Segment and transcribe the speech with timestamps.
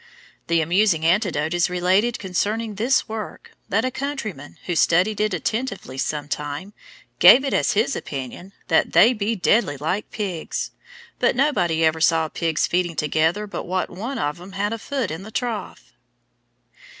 [0.47, 5.99] The amusing anecdote is related concerning this work that a countryman, who studied it attentively
[5.99, 6.73] some time,
[7.19, 10.71] gave it as his opinion that "they be deadly like pigs;
[11.19, 15.11] but nobody ever saw pigs feeding together but what one on 'em had a foot
[15.11, 15.93] in the trough."